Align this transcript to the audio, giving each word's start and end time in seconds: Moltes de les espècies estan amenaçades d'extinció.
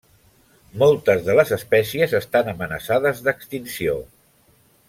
Moltes 0.83 1.21
de 1.27 1.35
les 1.41 1.51
espècies 1.57 2.17
estan 2.21 2.51
amenaçades 2.57 3.25
d'extinció. 3.29 3.99